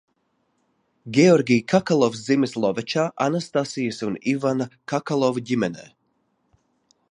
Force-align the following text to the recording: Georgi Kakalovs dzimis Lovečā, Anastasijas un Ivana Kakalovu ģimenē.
Georgi 1.17 1.57
Kakalovs 1.73 2.23
dzimis 2.29 2.57
Lovečā, 2.63 3.05
Anastasijas 3.27 4.03
un 4.09 4.17
Ivana 4.33 4.69
Kakalovu 4.95 5.47
ģimenē. 5.51 5.89